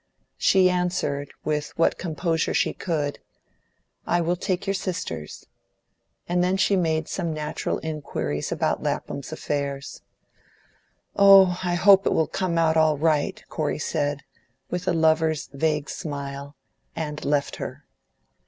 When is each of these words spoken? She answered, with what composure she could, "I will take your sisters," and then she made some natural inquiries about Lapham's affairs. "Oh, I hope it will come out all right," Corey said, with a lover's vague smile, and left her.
She 0.39 0.67
answered, 0.67 1.31
with 1.45 1.77
what 1.77 1.99
composure 1.99 2.55
she 2.55 2.73
could, 2.73 3.19
"I 4.07 4.19
will 4.19 4.35
take 4.35 4.65
your 4.65 4.73
sisters," 4.73 5.45
and 6.27 6.43
then 6.43 6.57
she 6.57 6.75
made 6.75 7.07
some 7.07 7.31
natural 7.31 7.77
inquiries 7.83 8.51
about 8.51 8.81
Lapham's 8.81 9.31
affairs. 9.31 10.01
"Oh, 11.15 11.59
I 11.63 11.75
hope 11.75 12.07
it 12.07 12.13
will 12.13 12.25
come 12.25 12.57
out 12.57 12.77
all 12.77 12.97
right," 12.97 13.43
Corey 13.47 13.77
said, 13.77 14.23
with 14.71 14.87
a 14.87 14.91
lover's 14.93 15.49
vague 15.53 15.87
smile, 15.87 16.55
and 16.95 17.23
left 17.23 17.57
her. 17.57 17.85